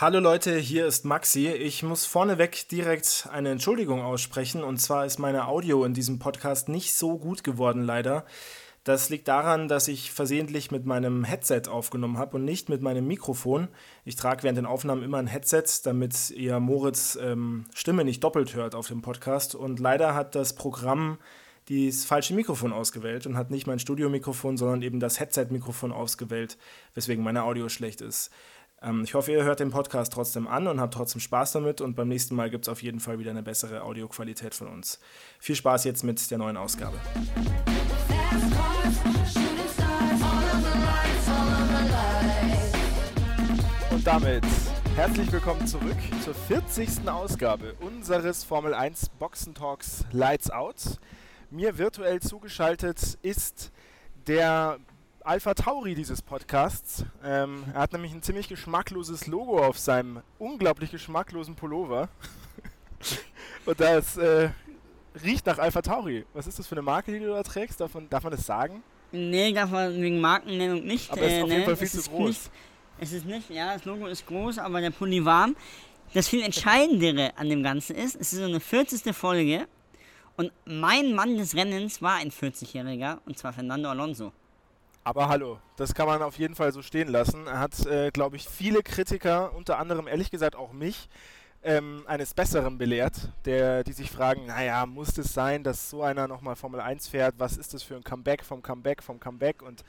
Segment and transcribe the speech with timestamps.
[0.00, 1.48] Hallo Leute, hier ist Maxi.
[1.48, 4.62] Ich muss vorneweg direkt eine Entschuldigung aussprechen.
[4.62, 8.24] Und zwar ist meine Audio in diesem Podcast nicht so gut geworden, leider.
[8.84, 13.08] Das liegt daran, dass ich versehentlich mit meinem Headset aufgenommen habe und nicht mit meinem
[13.08, 13.66] Mikrofon.
[14.04, 18.54] Ich trage während den Aufnahmen immer ein Headset, damit ihr Moritz ähm, Stimme nicht doppelt
[18.54, 19.56] hört auf dem Podcast.
[19.56, 21.18] Und leider hat das Programm
[21.68, 26.56] das falsche Mikrofon ausgewählt und hat nicht mein Studiomikrofon, sondern eben das Headset-Mikrofon ausgewählt,
[26.94, 28.30] weswegen meine Audio schlecht ist.
[28.82, 31.94] Ähm, ich hoffe, ihr hört den Podcast trotzdem an und habt trotzdem Spaß damit und
[31.94, 35.00] beim nächsten Mal gibt es auf jeden Fall wieder eine bessere Audioqualität von uns.
[35.38, 36.96] Viel Spaß jetzt mit der neuen Ausgabe.
[43.90, 44.44] Und damit
[44.94, 47.08] herzlich willkommen zurück zur 40.
[47.08, 50.98] Ausgabe unseres Formel 1 Boxen Talks Lights Out.
[51.50, 53.72] Mir virtuell zugeschaltet ist
[54.26, 54.78] der
[55.24, 57.04] Alpha Tauri dieses Podcasts.
[57.24, 62.08] Ähm, er hat nämlich ein ziemlich geschmackloses Logo auf seinem unglaublich geschmacklosen Pullover.
[63.66, 64.50] Und das äh,
[65.22, 66.24] riecht nach Alpha Tauri.
[66.32, 67.80] Was ist das für eine Marke, die du da trägst?
[67.80, 68.82] Darf man, darf man das sagen?
[69.12, 71.10] Nee, darf man wegen Markennennung nicht.
[71.10, 71.64] Aber es ist auf äh, jeden ne?
[71.64, 72.26] Fall viel zu groß.
[72.26, 72.50] Nicht,
[73.00, 75.56] es ist nicht, ja, das Logo ist groß, aber der Pulli warm.
[76.14, 79.14] Das viel Entscheidendere an dem Ganzen ist, es ist so eine 40.
[79.14, 79.66] Folge
[80.36, 84.32] und mein Mann des Rennens war ein 40-Jähriger und zwar Fernando Alonso.
[85.08, 87.46] Aber hallo, das kann man auf jeden Fall so stehen lassen.
[87.46, 91.08] Er hat, äh, glaube ich, viele Kritiker, unter anderem ehrlich gesagt auch mich,
[91.62, 96.28] ähm, eines Besseren belehrt, der, die sich fragen, naja, muss es sein, dass so einer
[96.28, 97.36] nochmal Formel 1 fährt?
[97.38, 99.62] Was ist das für ein Comeback vom Comeback vom Comeback?
[99.62, 99.82] Und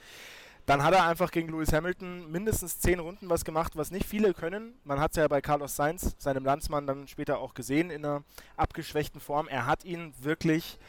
[0.65, 4.33] dann hat er einfach gegen Lewis Hamilton mindestens zehn Runden was gemacht, was nicht viele
[4.33, 4.75] können.
[4.85, 8.23] Man hat es ja bei Carlos Sainz, seinem Landsmann, dann später auch gesehen in einer
[8.55, 9.49] abgeschwächten Form.
[9.49, 10.79] Er hat ihn wirklich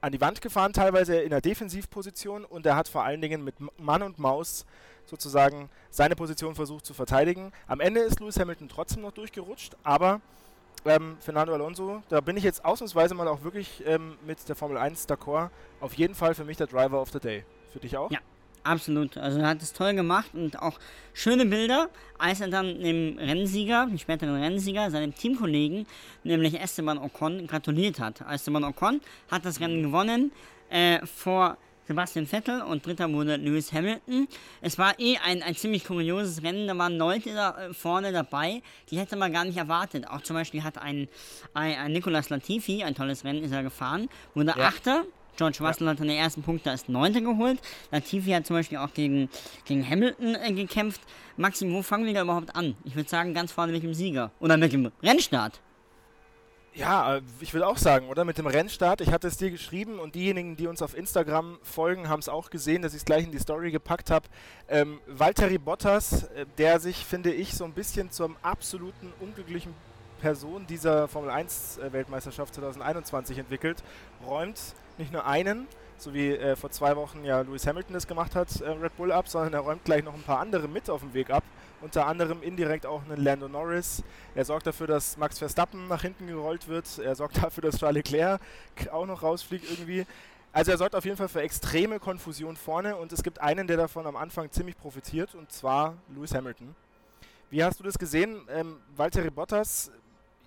[0.00, 3.54] an die Wand gefahren, teilweise in der Defensivposition und er hat vor allen Dingen mit
[3.78, 4.64] Mann und Maus
[5.06, 7.52] sozusagen seine Position versucht zu verteidigen.
[7.66, 10.20] Am Ende ist Lewis Hamilton trotzdem noch durchgerutscht, aber
[10.84, 14.76] ähm, Fernando Alonso, da bin ich jetzt ausnahmsweise mal auch wirklich ähm, mit der Formel
[14.76, 15.50] 1 d'accord.
[15.80, 17.44] Auf jeden Fall für mich der Driver of the Day.
[17.72, 18.10] Für dich auch?
[18.10, 18.20] Ja.
[18.68, 19.16] Absolut.
[19.16, 20.78] Also er hat es toll gemacht und auch
[21.14, 25.86] schöne Bilder, als er dann dem Rennsieger, dem späteren Rennsieger, seinem Teamkollegen,
[26.22, 28.20] nämlich Esteban Ocon, gratuliert hat.
[28.30, 30.32] Esteban Ocon hat das Rennen gewonnen
[30.68, 34.28] äh, vor Sebastian Vettel und dritter wurde Lewis Hamilton.
[34.60, 38.62] Es war eh ein, ein ziemlich kurioses Rennen, da waren Leute da äh, vorne dabei,
[38.90, 40.06] die hätte man gar nicht erwartet.
[40.06, 41.08] Auch zum Beispiel hat ein,
[41.54, 44.66] ein, ein Nicolas Latifi, ein tolles Rennen ist er gefahren, wurde Ja.
[44.66, 45.04] Achter.
[45.38, 47.60] George Russell hat an den ersten Punkte als Neunter geholt.
[47.92, 49.30] Latifi hat zum Beispiel auch gegen,
[49.64, 51.00] gegen Hamilton äh, gekämpft.
[51.36, 52.76] Maxim, wo fangen wir da überhaupt an?
[52.84, 54.32] Ich würde sagen, ganz vorne mit dem Sieger.
[54.40, 55.60] Oder mit dem Rennstart.
[56.74, 58.24] Ja, äh, ich würde auch sagen, oder?
[58.24, 59.00] Mit dem Rennstart.
[59.00, 62.50] Ich hatte es dir geschrieben und diejenigen, die uns auf Instagram folgen, haben es auch
[62.50, 64.26] gesehen, dass ich es gleich in die Story gepackt habe.
[64.68, 69.72] Ähm, Valtteri Bottas, äh, der sich, finde ich, so ein bisschen zum absoluten unglücklichen
[70.20, 73.84] Person dieser Formel 1 äh, Weltmeisterschaft 2021 entwickelt,
[74.26, 74.58] räumt
[74.98, 75.66] nicht nur einen,
[75.96, 79.12] so wie äh, vor zwei Wochen ja Lewis Hamilton das gemacht hat, äh, Red Bull
[79.12, 81.44] ab, sondern er räumt gleich noch ein paar andere mit auf dem Weg ab.
[81.80, 84.02] Unter anderem indirekt auch einen Lando Norris.
[84.34, 86.98] Er sorgt dafür, dass Max Verstappen nach hinten gerollt wird.
[86.98, 88.40] Er sorgt dafür, dass Charles Leclerc
[88.90, 90.06] auch noch rausfliegt irgendwie.
[90.52, 93.76] Also er sorgt auf jeden Fall für extreme Konfusion vorne und es gibt einen, der
[93.76, 96.74] davon am Anfang ziemlich profitiert und zwar Lewis Hamilton.
[97.50, 98.40] Wie hast du das gesehen?
[98.50, 99.90] Ähm, Valtteri Bottas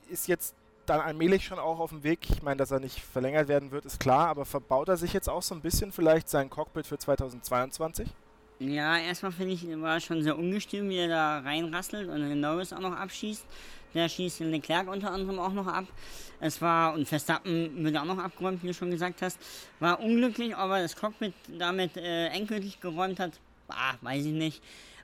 [0.09, 0.53] ist jetzt
[0.91, 2.29] dann allmählich schon auch auf dem Weg.
[2.29, 5.29] Ich meine, dass er nicht verlängert werden wird, ist klar, aber verbaut er sich jetzt
[5.29, 8.09] auch so ein bisschen vielleicht sein Cockpit für 2022?
[8.59, 12.73] Ja, erstmal finde ich, war schon sehr ungestüm, wie er da reinrasselt und den Norris
[12.73, 13.43] auch noch abschießt.
[13.93, 15.85] Der schießt den Leclerc unter anderem auch noch ab.
[16.39, 19.39] Es war, und Verstappen wird auch noch abgeräumt, wie du schon gesagt hast.
[19.79, 24.61] War unglücklich, ob er das Cockpit damit äh, endgültig geräumt hat, ah, weiß ich nicht.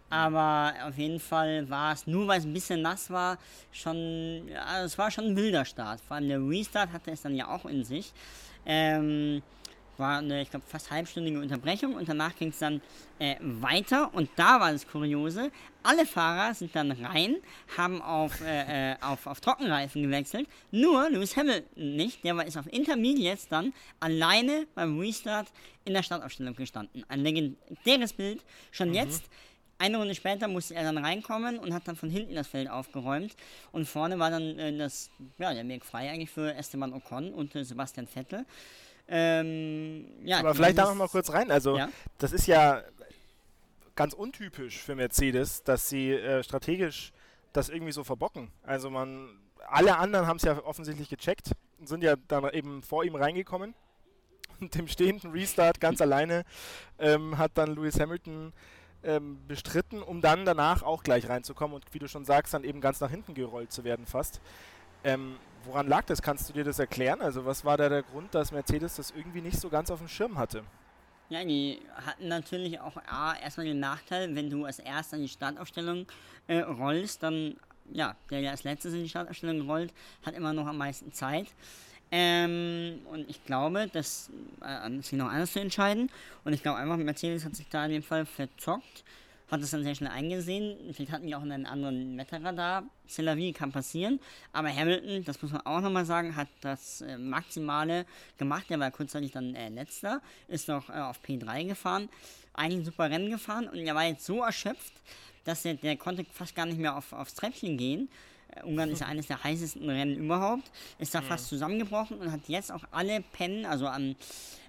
[0.10, 3.38] Aber auf jeden Fall war es, nur weil es ein bisschen nass war,
[3.72, 6.00] schon, ja, es war schon ein wilder Start.
[6.02, 8.14] Vor allem der Restart hatte es dann ja auch in sich.
[8.66, 9.42] Ähm,
[9.98, 12.82] war eine, ich glaube, fast halbstündige Unterbrechung und danach ging es dann
[13.20, 15.52] äh, weiter und da war das Kuriose.
[15.84, 17.38] Alle Fahrer sind dann rein,
[17.78, 22.58] haben auf, äh, äh, auf, auf Trockenreifen gewechselt, nur Lewis Hamilton nicht, der war ist
[22.58, 25.48] auf Intermediates dann alleine beim Restart
[25.86, 27.04] in der Startaufstellung gestanden.
[27.08, 29.30] Ein legendäres Bild, schon jetzt.
[29.80, 33.36] Eine Runde später musste er dann reinkommen und hat dann von hinten das Feld aufgeräumt.
[33.72, 37.56] Und vorne war dann äh, das, ja, der Weg frei eigentlich für Esteban Ocon und
[37.56, 38.46] äh, Sebastian Vettel.
[39.08, 41.52] Ähm, ja, Aber vielleicht da noch mal kurz rein.
[41.52, 41.90] Also, Ja.
[42.18, 42.82] das ist ja
[43.96, 47.14] ganz untypisch für Mercedes, dass sie äh, strategisch
[47.54, 48.52] das irgendwie so verbocken.
[48.64, 49.30] Also, man,
[49.68, 53.74] alle anderen haben es ja offensichtlich gecheckt und sind ja dann eben vor ihm reingekommen.
[54.60, 56.44] Und dem stehenden Restart ganz alleine
[56.98, 58.54] ähm, hat dann Lewis Hamilton
[59.04, 62.82] ähm, bestritten, um dann danach auch gleich reinzukommen und wie du schon sagst, dann eben
[62.82, 64.42] ganz nach hinten gerollt zu werden fast.
[65.04, 66.22] Ähm, woran lag das?
[66.22, 67.22] Kannst du dir das erklären?
[67.22, 70.08] Also was war da der Grund, dass Mercedes das irgendwie nicht so ganz auf dem
[70.08, 70.64] Schirm hatte?
[71.30, 75.30] Ja, die hatten natürlich auch A, erstmal den Nachteil, wenn du als erster in die
[75.30, 76.08] Startaufstellung
[76.48, 77.58] äh, rollst, dann,
[77.92, 79.94] ja, der, der als letztes in die Startaufstellung rollt,
[80.26, 81.48] hat immer noch am meisten Zeit.
[82.12, 84.30] Ähm, und ich glaube, dass
[84.62, 86.10] äh, es noch anders zu entscheiden.
[86.44, 89.04] Und ich glaube einfach, Mercedes hat sich da in dem Fall verzockt,
[89.52, 90.78] hat es dann sehr schnell eingesehen.
[90.94, 92.84] Vielleicht hatten die auch einen anderen Wetterradar.
[93.08, 94.20] Cellavi kann passieren.
[94.54, 98.06] Aber Hamilton, das muss man auch nochmal sagen, hat das äh, Maximale
[98.38, 98.70] gemacht.
[98.70, 102.10] Der war kurzzeitig dann äh, letzter, ist noch äh, auf P3 gefahren.
[102.54, 104.94] Eigentlich ein super Rennen gefahren und er war jetzt so erschöpft,
[105.44, 108.10] dass er, der konnte fast gar nicht mehr auf, aufs Treppchen gehen.
[108.64, 112.72] Ungarn ist ja eines der heißesten Rennen überhaupt, ist da fast zusammengebrochen und hat jetzt
[112.72, 114.16] auch alle Pennen, also an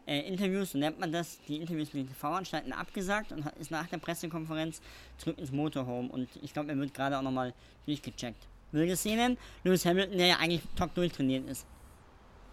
[0.07, 3.71] äh, Interviews, so nennt man das, die Interviews mit den TV-Anstalten abgesagt und hat, ist
[3.71, 4.81] nach der Pressekonferenz
[5.19, 7.53] zurück ins Motorhome und ich glaube, er wird gerade auch nochmal
[7.87, 8.47] durchgecheckt.
[8.73, 11.67] Wilde Szenen, Lewis Hamilton, der ja eigentlich top durchtrainiert ist.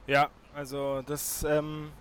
[0.07, 1.91] Ja, also das ähm,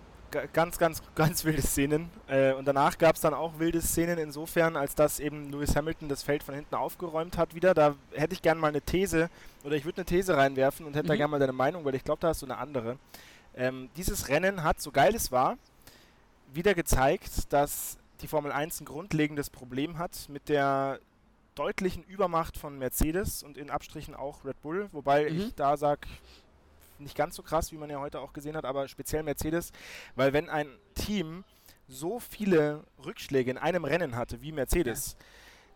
[0.53, 2.09] ganz, ganz, ganz wilde Szenen.
[2.27, 6.09] Äh, und danach gab es dann auch wilde Szenen insofern, als dass eben Lewis Hamilton
[6.09, 7.73] das Feld von hinten aufgeräumt hat wieder.
[7.73, 9.29] Da hätte ich gerne mal eine These,
[9.63, 11.09] oder ich würde eine These reinwerfen und hätte mhm.
[11.09, 12.97] da gerne mal deine Meinung, weil ich glaube, da hast du eine andere.
[13.55, 15.57] Ähm, dieses Rennen hat, so geil es war,
[16.53, 20.99] wieder gezeigt, dass die Formel 1 ein grundlegendes Problem hat mit der
[21.55, 25.39] deutlichen Übermacht von Mercedes und in Abstrichen auch Red Bull, wobei mhm.
[25.39, 26.01] ich da sage,
[26.99, 29.71] nicht ganz so krass, wie man ja heute auch gesehen hat, aber speziell Mercedes,
[30.15, 31.43] weil wenn ein Team
[31.87, 35.25] so viele Rückschläge in einem Rennen hatte wie Mercedes, ja.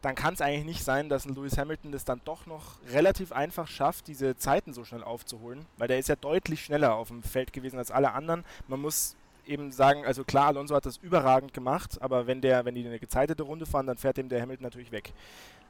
[0.02, 3.32] dann kann es eigentlich nicht sein, dass ein Lewis Hamilton das dann doch noch relativ
[3.32, 7.24] einfach schafft, diese Zeiten so schnell aufzuholen, weil der ist ja deutlich schneller auf dem
[7.24, 8.44] Feld gewesen als alle anderen.
[8.68, 12.76] Man muss eben sagen, also klar, Alonso hat das überragend gemacht, aber wenn der, wenn
[12.76, 15.14] die eine gezeitete Runde fahren, dann fährt dem der Hamilton natürlich weg.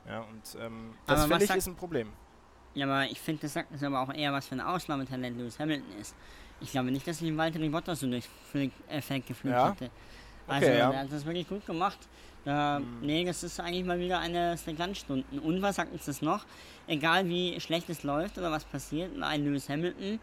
[0.07, 2.11] Ja, und ähm, das finde ich ist ein Problem.
[2.75, 5.59] Ja, aber ich finde, das sagt das aber auch eher, was für ein Ausnahmetalent Lewis
[5.59, 6.15] Hamilton ist.
[6.61, 9.71] Ich glaube nicht, dass ich Walter Bottas so durch äh, Feld geflügt ja.
[9.71, 9.89] hätte.
[10.47, 10.91] Also, okay, ja.
[10.91, 11.99] er hat das wirklich gut gemacht.
[12.45, 12.99] Äh, mhm.
[13.01, 15.39] Nee, das ist eigentlich mal wieder eine der Glanzstunden.
[15.39, 16.45] Und was sagt uns das noch?
[16.87, 20.19] Egal wie schlecht es läuft oder was passiert, ein Lewis Hamilton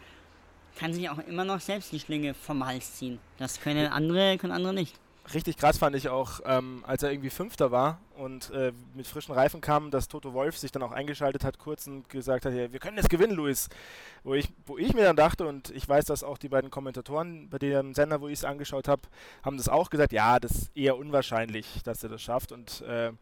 [0.77, 3.19] kann sich auch immer noch selbst die Schlinge vom Hals ziehen.
[3.39, 4.95] Das können andere, können andere nicht
[5.34, 9.34] richtig krass fand ich auch, ähm, als er irgendwie Fünfter war und äh, mit frischen
[9.34, 12.73] Reifen kam, dass Toto Wolf sich dann auch eingeschaltet hat, kurz und gesagt hat, ja,
[12.73, 13.69] wir können das gewinnen, Luis.
[14.25, 17.49] Wo ich, wo ich mir dann dachte, und ich weiß, dass auch die beiden Kommentatoren
[17.49, 19.02] bei dem Sender, wo ich es angeschaut habe,
[19.43, 22.52] haben das auch gesagt, ja, das ist eher unwahrscheinlich, dass er das schafft.
[22.52, 23.12] Und äh,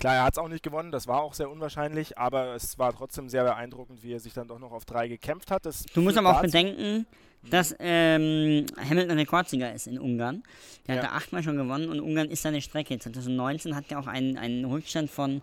[0.00, 2.92] klar, er hat es auch nicht gewonnen, das war auch sehr unwahrscheinlich, aber es war
[2.92, 5.66] trotzdem sehr beeindruckend, wie er sich dann doch noch auf drei gekämpft hat.
[5.66, 7.06] Das du musst aber auch bedenken,
[7.48, 10.42] dass ähm, Hamilton Rekordsieger ist in Ungarn.
[10.86, 11.02] Der ja.
[11.02, 12.98] hat da achtmal schon gewonnen und Ungarn ist seine Strecke.
[12.98, 15.42] 2019 hat er auch einen, einen Rückstand von,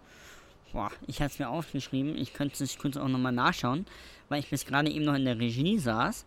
[0.74, 3.86] boah, ich hatte es mir aufgeschrieben, ich könnte es kurz auch nochmal nachschauen,
[4.30, 6.26] weil ich bis gerade eben noch in der Regie saß.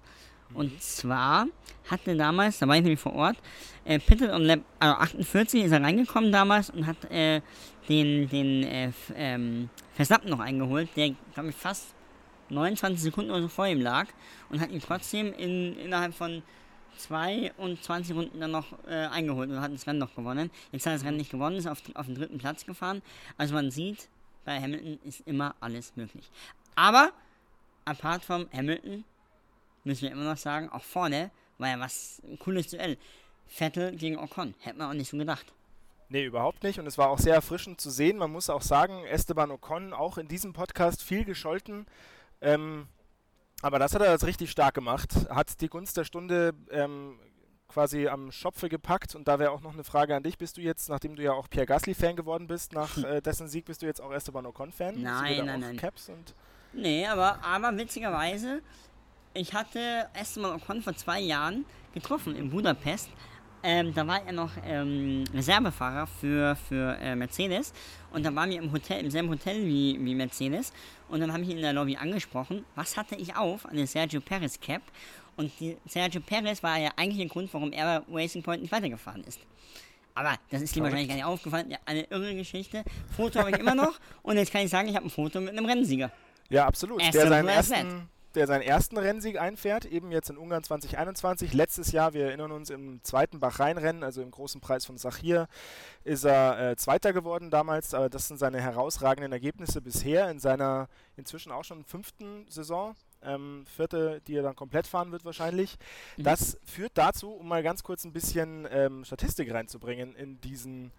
[0.55, 0.81] Und mhm.
[0.81, 1.47] zwar
[1.89, 3.37] hatte damals, da war ich nämlich vor Ort,
[3.85, 7.41] äh, Pitted und Lab, also 48 ist er reingekommen damals und hat äh,
[7.91, 11.95] den, den äh, ähm, Verstappen noch eingeholt, der, glaube ich, fast
[12.49, 14.07] 29 Sekunden oder so vor ihm lag
[14.49, 16.43] und hat ihn trotzdem in, innerhalb von
[16.97, 20.51] 22 Runden dann noch äh, eingeholt und hat das Rennen noch gewonnen.
[20.71, 23.03] Jetzt hat das Rennen nicht gewonnen, ist auf, auf den dritten Platz gefahren.
[23.37, 24.09] Also man sieht,
[24.45, 26.31] bei Hamilton ist immer alles möglich.
[26.77, 27.13] Aber,
[27.85, 29.05] apart vom Hamilton,
[29.85, 32.97] müssen wir immer noch sagen, auch vorne war ja was ein cooles Duell.
[33.49, 35.47] Vettel gegen Ocon, hätte man auch nicht so gedacht.
[36.11, 36.81] Nee, überhaupt nicht.
[36.81, 38.19] Und es war auch sehr erfrischend zu sehen.
[38.19, 41.87] Man muss auch sagen, Esteban Ocon auch in diesem Podcast viel gescholten.
[42.41, 42.89] Ähm,
[43.63, 45.29] aber das hat er jetzt richtig stark gemacht.
[45.31, 47.17] Hat die Gunst der Stunde ähm,
[47.69, 49.15] quasi am Schopfe gepackt.
[49.15, 50.37] Und da wäre auch noch eine Frage an dich.
[50.37, 53.67] Bist du jetzt, nachdem du ja auch Pierre Gasly-Fan geworden bist, nach äh, dessen Sieg,
[53.67, 55.01] bist du jetzt auch Esteban Ocon-Fan?
[55.01, 55.77] Nein, nein, nein.
[55.77, 56.35] Caps und
[56.73, 58.63] nee, aber, aber witzigerweise,
[59.33, 61.65] ich hatte Esteban Ocon vor zwei Jahren
[61.95, 63.11] getroffen in Budapest
[63.63, 67.73] ähm, da war er noch ähm, Reservefahrer für, für äh, Mercedes
[68.13, 70.73] und da waren wir im Hotel, im selben Hotel wie, wie Mercedes
[71.09, 73.67] und dann habe ich ihn in der Lobby angesprochen, was hatte ich auf?
[73.67, 74.83] Eine Sergio Perez Cap
[75.37, 79.25] und die Sergio Perez war ja eigentlich der Grund, warum er Racing Point nicht weitergefahren
[79.25, 79.41] ist.
[80.15, 81.71] Aber das ist ihm wahrscheinlich gar nicht aufgefallen.
[81.71, 82.85] Ja, eine irre Geschichte.
[83.17, 85.51] Foto habe ich immer noch und jetzt kann ich sagen, ich habe ein Foto mit
[85.51, 86.11] einem Rennsieger.
[86.49, 87.01] Ja, absolut.
[87.01, 91.53] Der seinen ersten, der seinen ersten Rennsieg einfährt, eben jetzt in Ungarn 2021.
[91.53, 95.49] Letztes Jahr, wir erinnern uns, im zweiten Bach-Rhein-Rennen, also im großen Preis von Sachir,
[96.05, 97.95] ist er äh, Zweiter geworden damals.
[97.95, 102.95] Aber das sind seine herausragenden Ergebnisse bisher in seiner inzwischen auch schon fünften Saison.
[103.23, 105.77] Ähm, vierte, die er dann komplett fahren wird wahrscheinlich.
[106.17, 106.23] Mhm.
[106.23, 110.91] Das führt dazu, um mal ganz kurz ein bisschen ähm, Statistik reinzubringen in diesen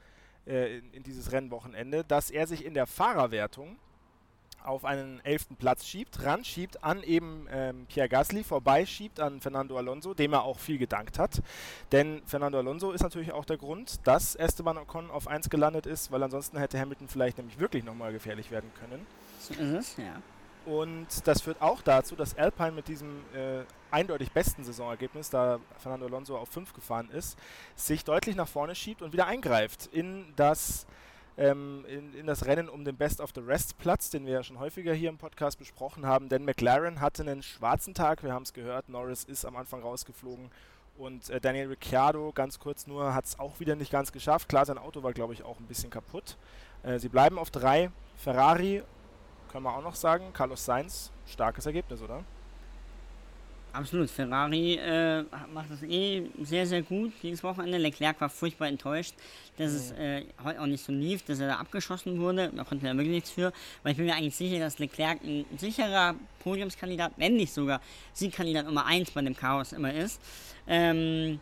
[0.45, 3.77] äh, in, in dieses Rennwochenende, dass er sich in der Fahrerwertung
[4.65, 10.13] auf einen elften Platz schiebt, ranschiebt an eben ähm, Pierre Gasly, vorbeischiebt an Fernando Alonso,
[10.13, 11.41] dem er auch viel gedankt hat.
[11.91, 16.12] Denn Fernando Alonso ist natürlich auch der Grund, dass Esteban Ocon auf 1 gelandet ist,
[16.12, 19.06] weil ansonsten hätte Hamilton vielleicht nämlich wirklich nochmal gefährlich werden können.
[19.39, 20.22] So ist es, ja.
[20.65, 26.06] Und das führt auch dazu, dass Alpine mit diesem äh, eindeutig besten Saisonergebnis, da Fernando
[26.06, 27.38] Alonso auf 5 gefahren ist,
[27.75, 30.86] sich deutlich nach vorne schiebt und wieder eingreift in das
[31.41, 34.43] ähm, in, in, das Rennen um den Best of the Rest Platz, den wir ja
[34.43, 36.29] schon häufiger hier im Podcast besprochen haben.
[36.29, 40.51] Denn McLaren hatte einen schwarzen Tag, wir haben es gehört, Norris ist am Anfang rausgeflogen
[40.98, 44.50] und äh, Daniel Ricciardo, ganz kurz nur, hat es auch wieder nicht ganz geschafft.
[44.50, 46.38] Klar, sein Auto war, glaube ich, auch ein bisschen kaputt.
[46.83, 47.89] Äh, sie bleiben auf drei.
[48.17, 48.83] Ferrari,
[49.51, 52.24] können wir auch noch sagen, Carlos Sainz, starkes Ergebnis, oder?
[53.74, 54.10] Absolut.
[54.10, 55.24] Ferrari äh,
[55.54, 57.78] macht das eh sehr, sehr gut dieses Wochenende.
[57.78, 59.13] Leclerc war furchtbar enttäuscht,
[59.58, 62.51] dass es äh, heute auch nicht so lief, dass er da abgeschossen wurde.
[62.54, 63.54] Da konnte er wirklich nichts für.
[63.84, 67.80] Weil ich bin mir eigentlich sicher, dass Leclerc ein sicherer Podiumskandidat, wenn nicht sogar
[68.13, 70.20] Siegkandidat Nummer 1 bei dem Chaos immer ist.
[70.68, 71.40] Ähm,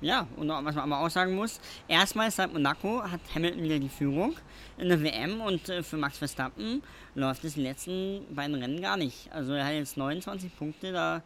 [0.00, 3.88] ja, und was man aber auch sagen muss, erstmals seit Monaco hat Hamilton wieder die
[3.88, 4.36] Führung
[4.78, 6.82] in der WM und äh, für Max Verstappen
[7.14, 9.30] läuft es die letzten beiden Rennen gar nicht.
[9.32, 11.22] Also er hat jetzt 29 Punkte da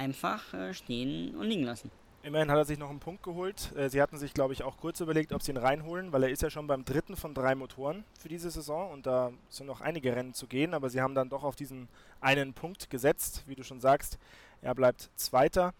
[0.00, 1.90] einfach äh, stehen und liegen lassen.
[2.22, 3.74] Immerhin hat er sich noch einen Punkt geholt.
[3.76, 6.30] Äh, sie hatten sich, glaube ich, auch kurz überlegt, ob sie ihn reinholen, weil er
[6.30, 9.80] ist ja schon beim dritten von drei Motoren für diese Saison und da sind noch
[9.80, 11.88] einige Rennen zu gehen, aber sie haben dann doch auf diesen
[12.20, 14.18] einen Punkt gesetzt, wie du schon sagst.
[14.62, 15.72] Er bleibt Zweiter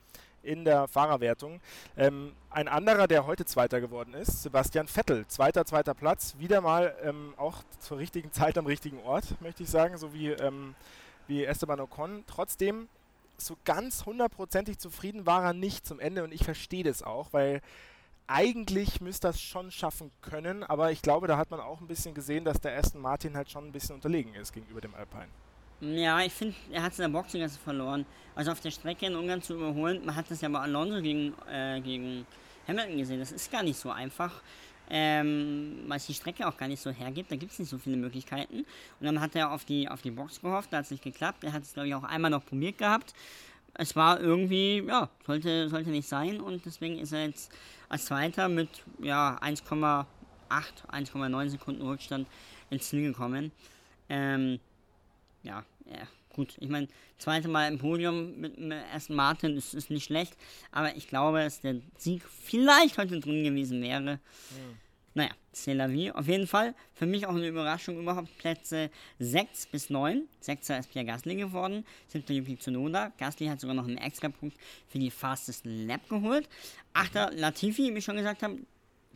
[0.42, 1.60] in der Fahrerwertung.
[1.96, 5.26] Ähm, ein anderer, der heute Zweiter geworden ist, Sebastian Vettel.
[5.28, 6.36] Zweiter, zweiter Platz.
[6.38, 10.28] Wieder mal ähm, auch zur richtigen Zeit am richtigen Ort, möchte ich sagen, so wie,
[10.28, 10.74] ähm,
[11.26, 12.24] wie Esteban Ocon.
[12.26, 12.88] Trotzdem
[13.46, 17.60] so ganz hundertprozentig zufrieden war er nicht zum Ende und ich verstehe das auch, weil
[18.26, 22.14] eigentlich müsste das schon schaffen können, aber ich glaube, da hat man auch ein bisschen
[22.14, 25.28] gesehen, dass der Aston Martin halt schon ein bisschen unterlegen ist gegenüber dem Alpine.
[25.80, 28.06] Ja, ich finde, er hat es in der Boxengasse verloren.
[28.34, 31.34] Also auf der Strecke in Ungarn zu überholen, man hat das ja bei Alonso gegen,
[31.50, 32.26] äh, gegen
[32.68, 34.42] Hamilton gesehen, das ist gar nicht so einfach
[34.90, 37.30] ähm, weil es die Strecke auch gar nicht so hergibt.
[37.30, 38.58] Da gibt es nicht so viele Möglichkeiten.
[38.98, 41.44] Und dann hat er auf die, auf die Box gehofft, da hat es nicht geklappt.
[41.44, 43.14] Er hat es, glaube ich, auch einmal noch probiert gehabt.
[43.74, 47.52] Es war irgendwie, ja, sollte, sollte nicht sein und deswegen ist er jetzt
[47.88, 48.68] als Zweiter mit
[49.00, 50.04] ja, 1,8,
[50.50, 52.26] 1,9 Sekunden Rückstand
[52.68, 53.52] ins Ziel gekommen.
[54.08, 54.58] Ähm,
[55.44, 56.56] ja, ja, gut.
[56.60, 60.36] Ich meine, zweite Mal im Podium mit dem ersten Martin ist, ist nicht schlecht,
[60.72, 64.14] aber ich glaube, dass der Sieg vielleicht heute drin gewesen wäre.
[64.14, 64.78] Mhm.
[65.12, 66.12] Naja, c'est la vie.
[66.12, 70.22] Auf jeden Fall für mich auch eine Überraschung überhaupt Plätze 6 bis 9.
[70.40, 73.12] Sechster ist Pierre Gasly geworden, siebter Yuki Tsunoda.
[73.18, 74.56] Gasly hat sogar noch einen Extrapunkt
[74.88, 76.48] für die Fastest Lap geholt.
[76.92, 78.60] Achter Latifi, wie ich schon gesagt habe,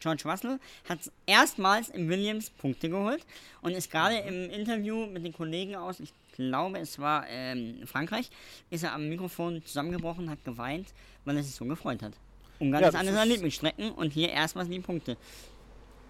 [0.00, 3.24] George Russell hat erstmals im Williams Punkte geholt
[3.62, 8.30] und ist gerade im Interview mit den Kollegen aus, ich glaube, es war ähm, Frankreich,
[8.70, 10.92] ist er am Mikrofon zusammengebrochen, hat geweint,
[11.24, 12.12] weil er sich so gefreut hat.
[12.58, 15.16] Ungarn ja, ist eine seiner Lieblingsstrecken und hier erstmals die Punkte.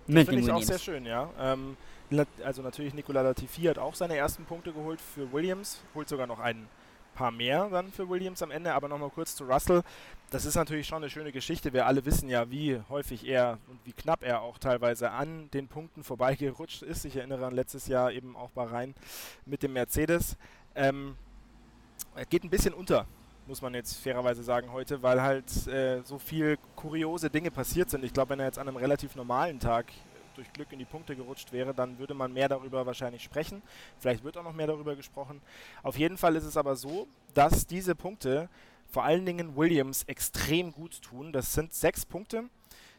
[0.06, 1.30] Das finde ich auch sehr schön, ja.
[1.38, 1.76] Ähm,
[2.44, 6.38] also natürlich Nicola Latifi hat auch seine ersten Punkte geholt für Williams, holt sogar noch
[6.38, 6.68] einen
[7.14, 9.82] paar mehr dann für Williams am Ende, aber nochmal kurz zu Russell.
[10.30, 11.72] Das ist natürlich schon eine schöne Geschichte.
[11.72, 15.68] Wir alle wissen ja, wie häufig er und wie knapp er auch teilweise an den
[15.68, 17.04] Punkten vorbeigerutscht ist.
[17.04, 18.94] Ich erinnere an letztes Jahr eben auch Bahrain
[19.46, 20.36] mit dem Mercedes.
[20.74, 21.16] Ähm,
[22.16, 23.06] er geht ein bisschen unter,
[23.46, 28.04] muss man jetzt fairerweise sagen heute, weil halt äh, so viel kuriose Dinge passiert sind.
[28.04, 29.86] Ich glaube, wenn er jetzt an einem relativ normalen Tag
[30.34, 33.62] durch Glück in die Punkte gerutscht wäre, dann würde man mehr darüber wahrscheinlich sprechen.
[34.00, 35.40] Vielleicht wird auch noch mehr darüber gesprochen.
[35.82, 38.48] Auf jeden Fall ist es aber so, dass diese Punkte
[38.94, 41.32] vor allen Dingen Williams extrem gut tun.
[41.32, 42.44] Das sind sechs Punkte,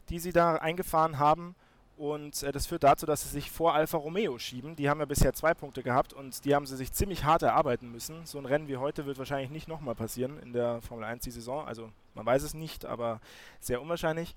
[0.09, 1.55] die sie da eingefahren haben.
[1.95, 4.75] Und äh, das führt dazu, dass sie sich vor Alfa Romeo schieben.
[4.75, 7.89] Die haben ja bisher zwei Punkte gehabt und die haben sie sich ziemlich hart erarbeiten
[7.89, 8.25] müssen.
[8.25, 11.31] So ein Rennen wie heute wird wahrscheinlich nicht nochmal passieren in der Formel 1 die
[11.31, 11.65] Saison.
[11.65, 13.21] Also man weiß es nicht, aber
[13.61, 14.35] sehr unwahrscheinlich.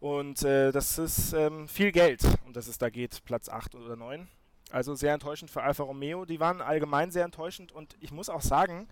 [0.00, 3.94] Und äh, das ist ähm, viel Geld, um das es da geht, Platz 8 oder
[3.94, 4.26] 9.
[4.72, 6.24] Also sehr enttäuschend für Alfa Romeo.
[6.24, 8.88] Die waren allgemein sehr enttäuschend und ich muss auch sagen,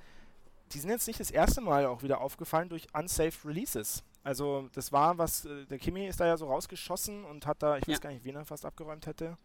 [0.72, 4.02] die sind jetzt nicht das erste Mal auch wieder aufgefallen durch unsafe Releases.
[4.22, 7.76] Also das war was, äh, der Kimi ist da ja so rausgeschossen und hat da,
[7.76, 7.92] ich ja.
[7.92, 9.36] weiß gar nicht, wen er fast abgeräumt hätte.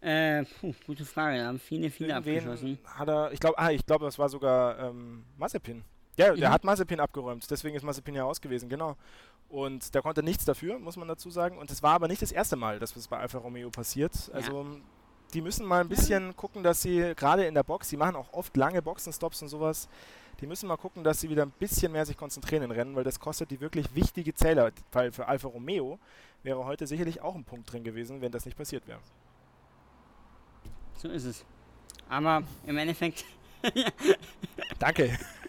[0.00, 2.78] Äh, puh, gute Frage, da haben viele, viele Irgendwen abgeschossen.
[2.84, 5.84] Hat er, ich glaube, ah, ich glaube, das war sogar ähm, Mazepin.
[6.16, 6.52] Ja, der mhm.
[6.52, 8.96] hat Mazepin abgeräumt, deswegen ist Mazepin ja aus gewesen, genau.
[9.48, 11.58] Und der konnte nichts dafür, muss man dazu sagen.
[11.58, 14.12] Und es war aber nicht das erste Mal, dass es bei Alfa Romeo passiert.
[14.32, 14.80] Also ja.
[15.34, 18.32] Die müssen mal ein bisschen gucken, dass sie gerade in der Box, die machen auch
[18.32, 19.88] oft lange Boxenstops und sowas,
[20.40, 23.04] die müssen mal gucken, dass sie wieder ein bisschen mehr sich konzentrieren in Rennen, weil
[23.04, 24.70] das kostet die wirklich wichtige Zähler.
[24.92, 25.98] Weil für Alfa Romeo
[26.42, 29.00] wäre heute sicherlich auch ein Punkt drin gewesen, wenn das nicht passiert wäre.
[30.98, 31.44] So ist es.
[32.08, 33.24] Aber im Endeffekt.
[34.78, 35.18] Danke.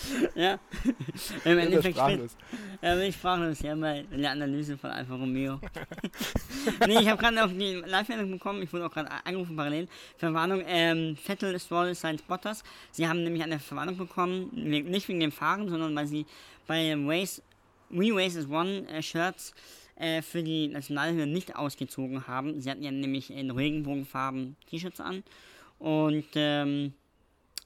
[0.34, 0.58] ja.
[1.44, 1.96] Im Endeffekt.
[1.96, 2.36] Sprachlos.
[2.80, 5.60] Ja, bin ich sprachlos, ja, bei der Analyse von Alfa Romeo.
[6.86, 9.88] nee, ich habe gerade noch die Live-Meldung bekommen, ich wurde auch gerade angerufen parallel.
[10.16, 12.62] Verwarnung, ähm, Vettel, Stroll, Science Spotters.
[12.90, 16.26] Sie haben nämlich eine Verwarnung bekommen, nicht wegen dem Fahren, sondern weil sie
[16.66, 17.42] bei Race,
[17.90, 19.54] We Race is One äh, Shirts
[19.96, 22.60] äh, für die Nationalhymne nicht ausgezogen haben.
[22.60, 25.22] Sie hatten ja nämlich in Regenbogenfarben T-Shirts an.
[25.78, 26.94] Und ähm,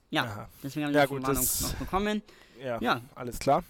[0.09, 0.49] ja, Aha.
[0.63, 2.21] deswegen haben wir ja, die Verwarnung noch bekommen.
[2.63, 3.63] Ja, ja, alles klar.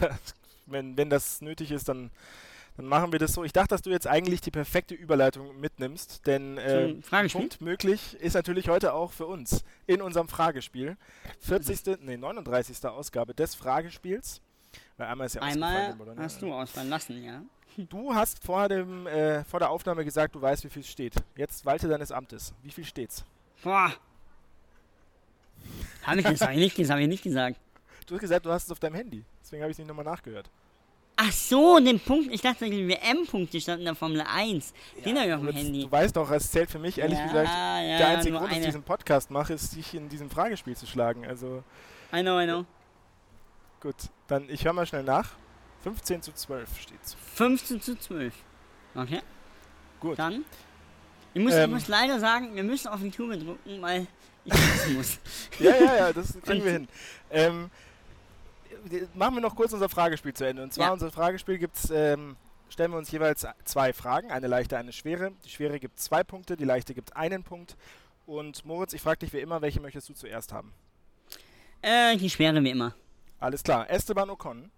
[0.66, 2.10] wenn, wenn das nötig ist, dann,
[2.76, 3.44] dann machen wir das so.
[3.44, 6.94] Ich dachte, dass du jetzt eigentlich die perfekte Überleitung mitnimmst, denn äh,
[7.32, 10.96] Punkt möglich ist natürlich heute auch für uns in unserem Fragespiel.
[11.40, 12.00] 40.
[12.02, 12.84] nee, 39.
[12.86, 14.40] Ausgabe des Fragespiels.
[14.96, 17.42] Weil einmal ist ja Einmal hast du ausfallen lassen, ja.
[17.76, 21.14] Du hast vor, dem, äh, vor der Aufnahme gesagt, du weißt, wie viel steht.
[21.36, 22.52] Jetzt walte deines Amtes.
[22.62, 23.24] Wie viel steht's?
[23.62, 23.92] Boah.
[26.02, 27.56] Habe ich gesagt, nicht gesagt, habe ich nicht gesagt.
[28.06, 29.24] Du hast gesagt, du hast es auf deinem Handy.
[29.40, 30.50] Deswegen habe ich es nicht nochmal nachgehört.
[31.16, 32.32] Ach so, den Punkt.
[32.32, 34.72] Ich dachte, die WM-Punkte standen in der Formel 1.
[34.96, 35.82] Ja, den habe ich auf dem Handy.
[35.82, 38.58] Du weißt doch, es zählt für mich, ehrlich ja, gesagt, ja, der einzige Grund, dass
[38.58, 41.26] ich diesen Podcast mache, ist, dich in diesem Fragespiel zu schlagen.
[41.26, 41.62] Also.
[42.12, 42.64] I know, I know.
[43.80, 43.96] Gut,
[44.28, 45.30] dann ich höre mal schnell nach.
[45.82, 47.16] 15 zu 12 steht's.
[47.34, 48.34] 15 zu 12.
[48.94, 49.20] Okay.
[50.00, 50.18] Gut.
[50.18, 50.44] Dann.
[51.34, 54.06] Ich muss, ähm, ich muss leider sagen, wir müssen auf die Tube drücken, weil
[54.94, 55.18] muss.
[55.58, 56.88] ja, ja, ja, das kriegen wir hin.
[57.30, 57.70] Ähm,
[59.14, 60.62] machen wir noch kurz unser Fragespiel zu Ende.
[60.62, 60.92] Und zwar ja.
[60.92, 62.36] unser Fragespiel gibt's, ähm,
[62.68, 65.32] stellen wir uns jeweils zwei Fragen, eine leichte, eine schwere.
[65.44, 67.76] Die schwere gibt zwei Punkte, die leichte gibt einen Punkt.
[68.26, 70.72] Und Moritz, ich frage dich wie immer, welche möchtest du zuerst haben?
[71.82, 72.94] Äh, die schwere wie immer.
[73.38, 73.88] Alles klar.
[73.90, 74.70] Esteban Ocon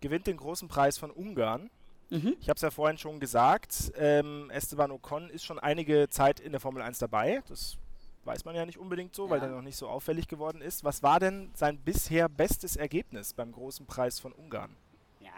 [0.00, 1.70] gewinnt den großen Preis von Ungarn.
[2.08, 2.36] Mhm.
[2.40, 6.52] Ich habe es ja vorhin schon gesagt, ähm, Esteban Ocon ist schon einige Zeit in
[6.52, 7.42] der Formel 1 dabei.
[7.48, 7.76] Das
[8.24, 9.30] weiß man ja nicht unbedingt so, ja.
[9.30, 10.84] weil er noch nicht so auffällig geworden ist.
[10.84, 14.76] Was war denn sein bisher bestes Ergebnis beim großen Preis von Ungarn?
[15.20, 15.30] Ja,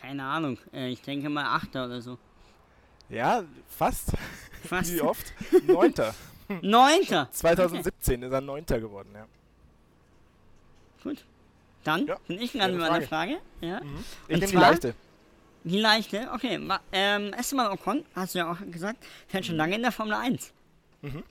[0.00, 0.58] keine Ahnung.
[0.72, 2.18] Äh, ich denke mal Achter oder so.
[3.08, 4.12] Ja, fast.
[4.64, 4.94] Fast.
[4.94, 5.34] Wie oft?
[5.66, 6.14] Neunter.
[6.62, 7.28] Neunter?
[7.30, 8.26] 2017 okay.
[8.26, 9.26] ist er Neunter geworden, ja.
[11.02, 11.22] Gut.
[11.84, 13.40] Dann ja, bin ich dran mit meiner Frage.
[13.60, 13.80] Ja.
[13.82, 14.04] Mhm.
[14.26, 14.94] Ich nehme die leichte.
[15.64, 16.58] Die leichte, okay.
[16.92, 19.58] Ähm, Esteban Ocon, hast du ja auch gesagt, fährt schon mhm.
[19.58, 20.52] lange in der Formel 1.
[21.02, 21.22] Mhm.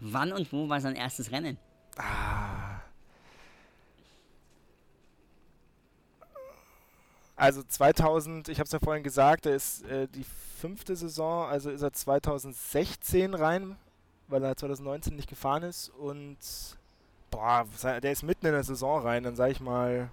[0.00, 1.58] Wann und wo war sein erstes Rennen?
[1.96, 2.80] Ah.
[7.36, 10.24] Also 2000, ich habe es ja vorhin gesagt, da ist äh, die
[10.60, 13.76] fünfte Saison, also ist er 2016 rein,
[14.26, 16.36] weil er 2019 nicht gefahren ist und
[17.30, 20.10] boah, der ist mitten in der Saison rein, dann sage ich mal.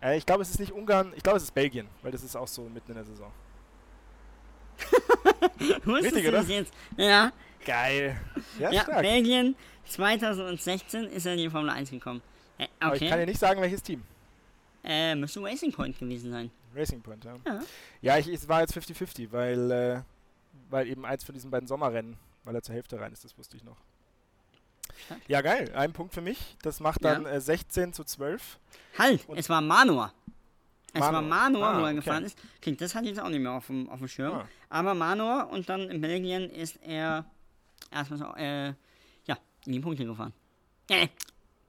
[0.00, 2.36] Äh, ich glaube, es ist nicht Ungarn, ich glaube, es ist Belgien, weil das ist
[2.36, 3.32] auch so mitten in der Saison.
[5.86, 6.44] Richtig, oder?
[6.96, 7.32] Ja.
[7.64, 8.20] Geil.
[8.58, 12.22] Ja, ja Belgien 2016 ist er in die Formel 1 gekommen.
[12.58, 12.70] Äh, okay.
[12.80, 14.02] Aber ich kann dir nicht sagen, welches Team.
[14.84, 16.50] Äh, müsste Racing Point gewesen sein.
[16.74, 17.36] Racing Point, ja.
[17.46, 17.60] Ja,
[18.00, 20.00] ja ich, es war jetzt 50-50, weil, äh,
[20.70, 23.56] weil eben eins von diesen beiden Sommerrennen, weil er zur Hälfte rein ist, das wusste
[23.56, 23.76] ich noch.
[25.26, 25.72] Ja, geil.
[25.74, 26.56] Ein Punkt für mich.
[26.62, 27.32] Das macht dann ja.
[27.32, 28.58] äh, 16 zu 12.
[28.98, 30.12] Halt, Und es war Manor.
[30.92, 31.14] Es Manor.
[31.14, 31.94] war Manor, ah, wo er okay.
[31.96, 32.38] gefahren ist.
[32.60, 34.34] Klingt, das hatte ich jetzt auch nicht mehr auf dem, auf dem Schirm.
[34.34, 34.48] Ah.
[34.68, 37.24] Aber Manor und dann in Belgien ist er
[37.90, 38.68] erstmal so, äh,
[39.24, 40.32] ja, in die Punkte gefahren.
[40.88, 41.08] Äh,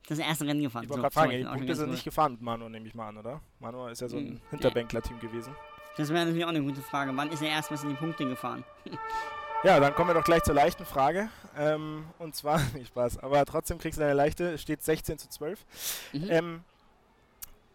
[0.08, 0.84] das erste Rennen gefahren.
[0.84, 2.94] Ich wollte so, gerade fragen, die Punkte ist er nicht gefahren mit Manor, nehme ich
[2.94, 3.42] mal an, oder?
[3.60, 5.56] Manor ist ja so ein hm, Hinterbänkler-Team gewesen.
[5.96, 7.16] Das wäre natürlich auch eine gute Frage.
[7.16, 8.64] Wann ist er erstmals in die Punkte gefahren?
[9.64, 11.30] Ja, dann kommen wir doch gleich zur leichten Frage.
[11.58, 15.66] Ähm, und zwar, nicht Spaß, aber trotzdem kriegst du eine leichte, steht 16 zu 12.
[16.12, 16.28] Mhm.
[16.30, 16.64] Ähm,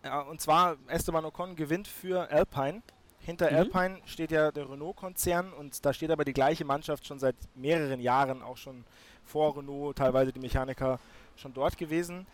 [0.05, 2.83] ja, und zwar Esteban Ocon gewinnt für Alpine.
[3.29, 3.57] Hinter mhm.
[3.59, 8.01] Alpine steht ja der Renault-Konzern und da steht aber die gleiche Mannschaft schon seit mehreren
[8.01, 8.87] Jahren, auch schon
[9.23, 10.99] vor Renault, teilweise die Mechaniker
[11.37, 12.27] schon dort gewesen.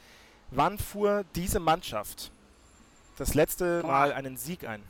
[0.53, 2.31] Wann fuhr diese Mannschaft
[3.17, 4.85] das letzte Mal einen Sieg ein?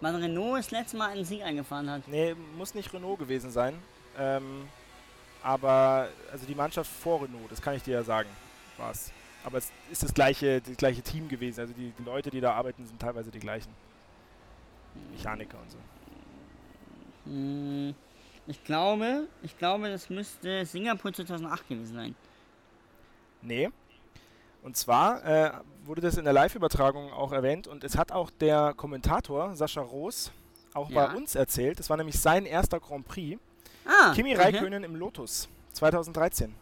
[0.00, 2.06] Wann Renault das letzte Mal einen Sieg eingefahren hat.
[2.06, 3.74] Nee, muss nicht Renault gewesen sein.
[4.16, 4.68] Ähm,
[5.42, 8.28] aber, also die Mannschaft vor Renault, das kann ich dir ja sagen,
[8.78, 9.10] war es.
[9.44, 11.60] Aber es ist das gleiche, das gleiche Team gewesen.
[11.60, 13.72] Also die, die Leute, die da arbeiten, sind teilweise die gleichen.
[15.12, 15.78] Mechaniker und so.
[17.26, 17.94] Hm,
[18.46, 22.14] ich glaube, ich glaube, das müsste Singapur 2008 gewesen sein.
[23.42, 23.70] Nee,
[24.62, 25.52] und zwar äh,
[25.84, 30.30] wurde das in der Live-Übertragung auch erwähnt und es hat auch der Kommentator Sascha Roos
[30.74, 31.06] auch Ja.
[31.06, 31.78] bei uns erzählt.
[31.78, 33.40] Das war nämlich sein erster Grand Prix.
[33.86, 34.42] Ah, Kimi okay.
[34.44, 36.54] Räikkönen im Lotus 2013.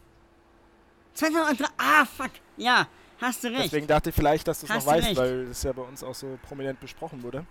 [1.19, 1.65] 2003.
[1.77, 2.31] Ah, fuck.
[2.57, 2.87] Ja,
[3.19, 3.65] hast du recht.
[3.65, 5.17] Deswegen dachte ich vielleicht, dass du es noch weißt, recht.
[5.17, 7.45] weil es ja bei uns auch so prominent besprochen wurde.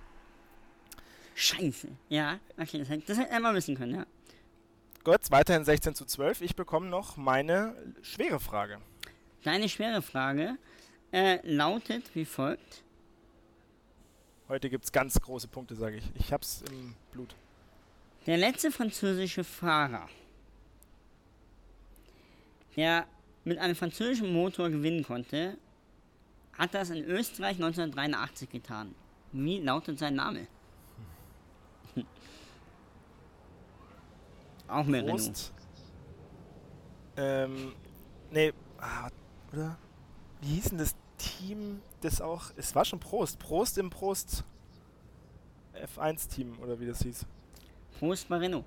[1.34, 1.88] Scheiße.
[2.08, 4.06] Ja, okay, das hätte das hätte er mal wissen können, ja.
[5.04, 6.40] Gut, weiterhin 16 zu 12.
[6.40, 8.78] Ich bekomme noch meine schwere Frage.
[9.44, 10.56] Deine schwere Frage
[11.12, 12.82] äh, lautet wie folgt.
[14.48, 16.04] Heute gibt es ganz große Punkte, sage ich.
[16.14, 17.34] Ich hab's im Blut.
[18.26, 20.08] Der letzte französische Fahrer,
[22.76, 23.06] der
[23.48, 25.56] mit einem französischen Motor gewinnen konnte,
[26.52, 28.94] hat das in Österreich 1983 getan.
[29.32, 30.46] Wie lautet sein Name?
[34.68, 35.22] Auch mehr Renault.
[35.22, 35.52] Prost.
[37.16, 37.72] Ähm,
[38.30, 39.08] nee, ah,
[39.52, 39.78] oder?
[40.42, 44.44] Wie hieß denn das Team, das auch, es war schon Prost, Prost im Prost
[45.74, 47.26] F1-Team, oder wie das hieß.
[47.98, 48.64] Prost bei Renault.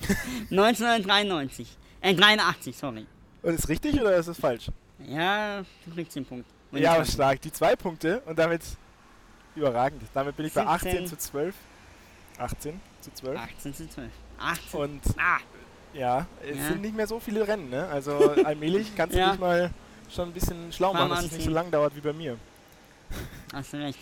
[0.50, 1.68] 1993.
[2.00, 3.06] Äh, 83, sorry.
[3.44, 4.70] Und ist richtig oder ist es falsch?
[5.06, 6.48] Ja, du kriegst den Punkt.
[6.72, 7.40] Und ja, aber stark.
[7.42, 8.62] Die zwei Punkte und damit
[9.54, 10.02] überragend.
[10.14, 11.06] Damit bin ich bei 18 17.
[11.08, 11.54] zu 12.
[12.38, 13.38] 18 zu 12.
[13.38, 14.10] 18 zu 12.
[14.40, 14.80] 18.
[14.80, 15.38] Und ah,
[15.92, 16.68] ja, es Ja.
[16.68, 17.86] sind nicht mehr so viele Rennen, ne?
[17.88, 19.30] Also allmählich kannst du Ja.
[19.30, 19.70] dich mal
[20.12, 21.52] schon ein bisschen schlau machen, dass es nicht so anziehen.
[21.52, 22.36] lang dauert wie bei mir.
[23.52, 23.98] hast du recht.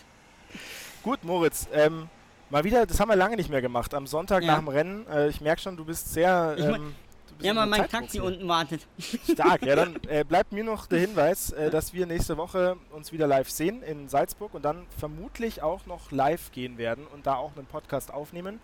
[1.02, 2.08] Gut, Moritz, ähm,
[2.48, 3.92] mal wieder, das haben wir lange nicht mehr gemacht.
[3.92, 4.52] Am Sonntag Ja.
[4.52, 6.54] nach dem Rennen, äh, ich merke schon, du bist sehr.
[6.58, 6.94] Ähm,
[7.40, 8.24] Ja, mal mein Taxi hier.
[8.24, 8.86] unten wartet.
[9.30, 13.12] Stark, ja, dann äh, bleibt mir noch der Hinweis, äh, dass wir nächste Woche uns
[13.12, 17.36] wieder live sehen in Salzburg und dann vermutlich auch noch live gehen werden und da
[17.36, 18.60] auch einen Podcast aufnehmen.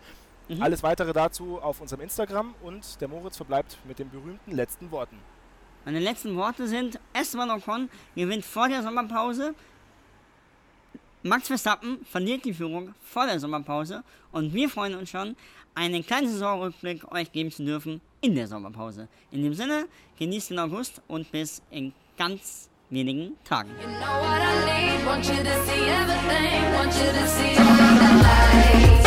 [0.48, 0.62] Mhm.
[0.62, 5.18] Alles weitere dazu auf unserem Instagram und der Moritz verbleibt mit den berühmten letzten Worten.
[5.85, 9.54] Meine letzten Worte sind: Esteban Ocon gewinnt vor der Sommerpause.
[11.22, 14.04] Max Verstappen verliert die Führung vor der Sommerpause.
[14.31, 15.37] Und wir freuen uns schon,
[15.78, 19.08] einen kleinen Saisonrückblick euch geben zu dürfen in der Sommerpause.
[19.30, 19.86] In dem Sinne,
[20.18, 23.70] genießt den August und bis in ganz wenigen Tagen.
[23.80, 23.86] You
[28.74, 28.97] know